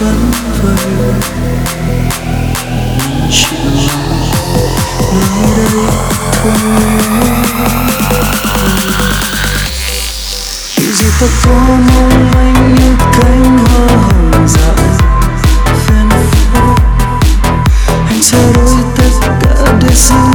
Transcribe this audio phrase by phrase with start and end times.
[0.00, 0.30] vẫn
[0.62, 0.76] vời
[3.30, 3.58] chịu
[5.12, 5.68] nơi đây
[6.42, 6.52] thôi
[10.76, 14.74] Điều gì ta có mong manh như cánh hoa hồng dại
[15.88, 16.08] ven
[16.52, 16.74] phố
[18.08, 20.27] Anh sẽ đổi tất cả để giữ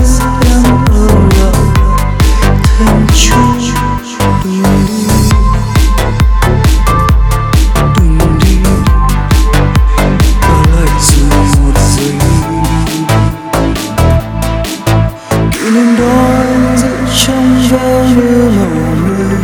[17.73, 19.35] gió như mưa màu mưa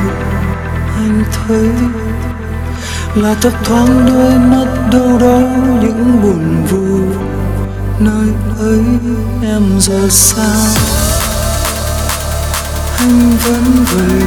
[0.95, 1.69] anh thấy
[3.16, 5.40] là thấp thoáng đôi mắt đâu đó
[5.81, 7.01] những buồn vui.
[8.00, 8.28] Nơi
[8.59, 8.84] ấy
[9.44, 10.72] em giờ sao?
[12.97, 14.22] Anh vẫn vậy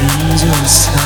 [0.00, 1.03] em giờ sao?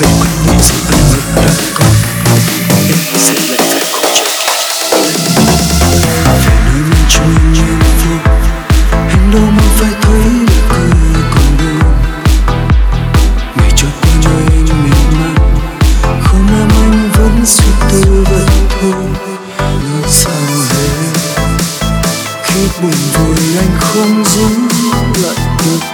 [0.00, 0.60] Anh miên
[23.56, 25.93] anh không em anh vẫn